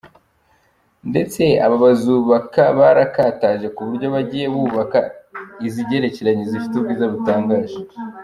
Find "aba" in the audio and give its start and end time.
1.65-1.75